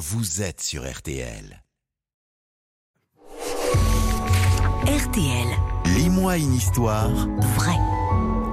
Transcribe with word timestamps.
vous 0.00 0.40
êtes 0.40 0.62
sur 0.62 0.90
RTL. 0.90 1.62
RTL, 4.86 5.48
Lis-moi 5.94 6.38
une 6.38 6.54
histoire 6.54 7.10
vrai. 7.10 7.76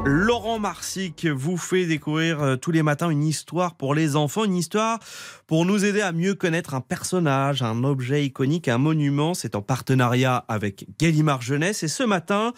Laurent 0.03 0.59
Marsic 0.59 1.25
vous 1.25 1.55
fait 1.55 1.85
découvrir 1.85 2.41
euh, 2.41 2.55
tous 2.57 2.71
les 2.71 2.83
matins 2.83 3.09
une 3.09 3.23
histoire 3.23 3.75
pour 3.75 3.95
les 3.95 4.17
enfants, 4.17 4.43
une 4.43 4.57
histoire 4.57 4.99
pour 5.47 5.65
nous 5.65 5.85
aider 5.85 6.01
à 6.01 6.11
mieux 6.11 6.35
connaître 6.35 6.73
un 6.75 6.81
personnage, 6.81 7.61
un 7.63 7.85
objet 7.85 8.25
iconique, 8.25 8.67
un 8.67 8.77
monument. 8.77 9.33
C'est 9.33 9.55
en 9.55 9.61
partenariat 9.61 10.43
avec 10.49 10.85
Gallimard 10.99 11.41
Jeunesse. 11.41 11.81
Et 11.81 11.87
ce 11.87 12.03
matin, 12.03 12.51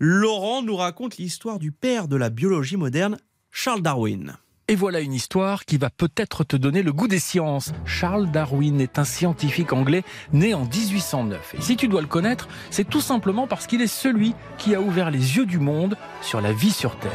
Laurent 0.00 0.60
nous 0.60 0.76
raconte 0.76 1.16
l'histoire 1.16 1.58
du 1.58 1.72
père 1.72 2.08
de 2.08 2.16
la 2.16 2.28
biologie 2.28 2.76
moderne, 2.76 3.16
Charles 3.50 3.80
Darwin. 3.80 4.36
Et 4.66 4.76
voilà 4.76 5.00
une 5.00 5.12
histoire 5.12 5.66
qui 5.66 5.76
va 5.76 5.90
peut-être 5.90 6.42
te 6.42 6.56
donner 6.56 6.82
le 6.82 6.90
goût 6.90 7.06
des 7.06 7.18
sciences. 7.18 7.72
Charles 7.84 8.30
Darwin 8.30 8.80
est 8.80 8.98
un 8.98 9.04
scientifique 9.04 9.74
anglais 9.74 10.04
né 10.32 10.54
en 10.54 10.64
1809. 10.64 11.56
Et 11.58 11.60
si 11.60 11.76
tu 11.76 11.86
dois 11.86 12.00
le 12.00 12.06
connaître, 12.06 12.48
c'est 12.70 12.88
tout 12.88 13.02
simplement 13.02 13.46
parce 13.46 13.66
qu'il 13.66 13.82
est 13.82 13.86
celui 13.86 14.34
qui 14.56 14.74
a 14.74 14.80
ouvert 14.80 15.10
les 15.10 15.36
yeux 15.36 15.44
du 15.44 15.58
monde 15.58 15.98
sur 16.22 16.40
la 16.40 16.54
vie 16.54 16.70
sur 16.70 16.96
Terre. 16.96 17.12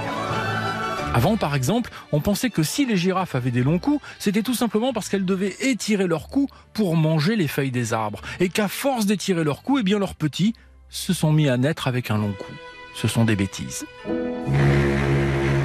Avant, 1.16 1.38
par 1.38 1.56
exemple, 1.56 1.90
on 2.12 2.22
pensait 2.22 2.52
que 2.52 2.62
si 2.62 2.86
les 2.86 2.98
girafes 2.98 3.34
avaient 3.34 3.50
des 3.50 3.64
longs 3.64 3.80
coups, 3.80 4.06
c'était 4.20 4.44
tout 4.44 4.54
simplement 4.54 4.94
parce 4.94 5.10
qu'elles 5.10 5.26
devaient 5.26 5.56
étirer 5.62 6.06
leurs 6.06 6.28
coups 6.28 6.54
pour 6.74 6.96
manger 6.96 7.36
les 7.36 7.48
feuilles 7.48 7.72
des 7.72 7.94
arbres. 7.94 8.22
Et 8.40 8.50
qu'à 8.50 8.68
force 8.68 9.08
d'étirer 9.08 9.44
leurs 9.44 9.64
coups, 9.64 9.80
eh 9.82 9.84
bien 9.84 9.98
leurs 9.98 10.14
petits 10.14 10.54
se 10.90 11.14
sont 11.14 11.34
mis 11.34 11.50
à 11.50 11.58
naître 11.58 11.88
avec 11.88 12.12
un 12.12 12.20
long 12.20 12.34
cou. 12.38 12.54
Ce 12.94 13.08
sont 13.08 13.26
des 13.26 13.36
bêtises. 13.36 13.88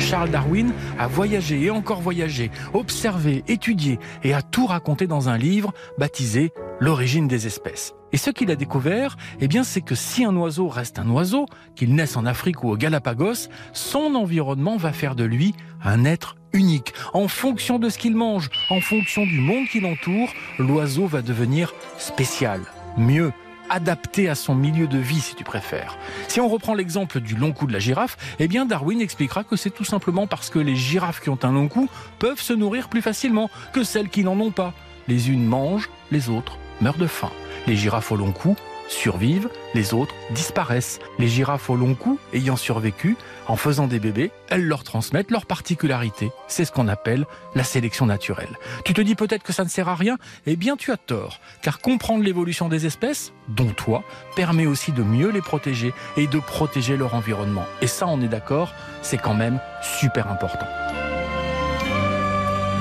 Charles 0.05 0.31
Darwin 0.31 0.73
a 0.99 1.07
voyagé 1.07 1.63
et 1.63 1.71
encore 1.71 2.03
voyagé, 2.03 2.51
observé, 2.75 3.43
étudié 3.49 3.99
et 4.23 4.35
a 4.35 4.43
tout 4.43 4.67
raconté 4.67 5.07
dans 5.07 5.31
un 5.31 5.39
livre 5.39 5.73
baptisé 5.99 6.53
L'origine 6.79 7.27
des 7.29 7.47
espèces. 7.47 7.95
Et 8.13 8.17
ce 8.17 8.31
qu'il 8.31 8.51
a 8.51 8.57
découvert, 8.57 9.17
eh 9.41 9.49
bien, 9.49 9.65
c'est 9.65 9.81
que 9.81 9.95
si 9.95 10.25
un 10.25 10.37
oiseau 10.37 10.69
reste 10.69 10.99
un 10.99 11.09
oiseau, 11.09 11.47
qu'il 11.75 11.95
naisse 11.95 12.17
en 12.17 12.27
Afrique 12.27 12.65
ou 12.65 12.71
au 12.71 12.77
Galapagos, 12.77 13.49
son 13.73 14.15
environnement 14.15 14.77
va 14.77 14.93
faire 14.93 15.15
de 15.15 15.25
lui 15.25 15.55
un 15.83 16.05
être 16.05 16.37
unique. 16.53 16.93
En 17.15 17.29
fonction 17.29 17.79
de 17.79 17.89
ce 17.89 17.97
qu'il 17.97 18.15
mange, 18.15 18.51
en 18.71 18.81
fonction 18.81 19.25
du 19.25 19.41
monde 19.41 19.67
qui 19.71 19.81
l'entoure, 19.81 20.29
l'oiseau 20.59 21.07
va 21.07 21.23
devenir 21.23 21.73
spécial. 21.97 22.61
Mieux, 22.99 23.33
adapté 23.71 24.29
à 24.29 24.35
son 24.35 24.55
milieu 24.55 24.87
de 24.87 24.99
vie 24.99 25.21
si 25.21 25.35
tu 25.35 25.45
préfères. 25.45 25.99
Si 26.29 26.41
on 26.41 26.49
reprend 26.49 26.75
l'exemple 26.75 27.21
du 27.21 27.37
long 27.37 27.53
cou 27.53 27.67
de 27.67 27.73
la 27.73 27.79
girafe, 27.79 28.17
eh 28.39 28.49
bien 28.49 28.67
Darwin 28.67 29.01
expliquera 29.01 29.45
que 29.45 29.57
c'est 29.57 29.71
tout 29.71 29.85
simplement 29.85 30.27
parce 30.27 30.51
que 30.51 30.59
les 30.59 30.77
girafes 30.77 31.21
qui 31.21 31.31
ont 31.31 31.39
un 31.43 31.53
long 31.53 31.69
cou 31.69 31.89
peuvent 32.19 32.41
se 32.41 32.53
nourrir 32.53 32.89
plus 32.89 33.03
facilement 33.03 33.51
que 33.73 33.85
celles 33.85 34.09
qui 34.09 34.25
n'en 34.25 34.39
ont 34.41 34.51
pas. 34.51 34.73
Les 35.09 35.31
unes 35.31 35.45
mangent, 35.45 35.91
les 36.11 36.29
autres 36.31 36.59
meurent 36.81 36.99
de 36.99 37.07
faim. 37.07 37.31
Les 37.67 37.77
girafes 37.77 38.13
au 38.13 38.17
long 38.17 38.33
cou 38.33 38.57
survivent, 38.89 39.49
les 39.75 39.95
autres 39.95 40.15
disparaissent. 40.31 40.99
Les 41.19 41.29
girafes 41.29 41.71
au 41.71 41.77
long 41.77 41.95
cou, 41.95 42.19
ayant 42.33 42.57
survécu, 42.57 43.17
en 43.47 43.57
faisant 43.57 43.87
des 43.87 43.99
bébés, 43.99 44.31
elles 44.49 44.65
leur 44.65 44.85
transmettent 44.85 45.31
leurs 45.31 45.47
particularités. 45.47 46.31
C'est 46.49 46.65
ce 46.65 46.73
qu'on 46.73 46.89
appelle 46.89 47.27
la 47.55 47.65
sélection 47.65 48.07
naturelle. 48.07 48.59
Tu 48.85 48.95
te 48.95 49.01
dis 49.01 49.15
peut-être 49.15 49.43
que 49.43 49.53
ça 49.53 49.65
ne 49.65 49.69
sert 49.69 49.89
à 49.89 49.95
rien? 49.95 50.17
Eh 50.47 50.57
bien 50.57 50.77
tu 50.77 50.93
as 50.93 50.97
tort, 50.97 51.41
car 51.63 51.81
comprendre 51.81 52.25
l'évolution 52.25 52.69
des 52.69 52.87
espèces, 52.87 53.33
dont 53.49 53.73
toi, 53.73 54.03
permet 54.37 54.67
aussi 54.67 54.93
de 54.93 55.03
mieux 55.03 55.31
les 55.31 55.43
protéger 55.43 55.93
et 56.17 56.27
de 56.27 56.39
protéger 56.39 56.97
leur 56.97 57.15
environnement. 57.15 57.65
Et 57.83 57.87
ça, 57.87 58.07
on 58.07 58.21
est 58.21 58.29
d'accord, 58.29 58.73
c'est 59.03 59.19
quand 59.19 59.35
même 59.35 59.61
super 59.83 60.31
important. 60.31 60.67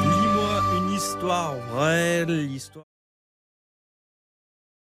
Lis-moi 0.01 0.61
une 0.77 0.93
histoire 0.93 1.55
vraie, 1.73 2.25
l'histoire. 2.25 2.82